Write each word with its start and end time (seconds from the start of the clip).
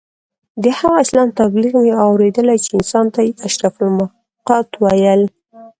د 0.63 0.65
هغه 0.77 0.95
اسلام 1.05 1.29
تبلیغ 1.39 1.73
مې 1.83 1.93
اورېدلی 2.05 2.57
چې 2.63 2.69
انسان 2.79 3.05
ته 3.13 3.19
یې 3.27 3.31
اشرف 3.47 3.75
المخلوقات 3.83 4.67
ویل. 4.83 5.21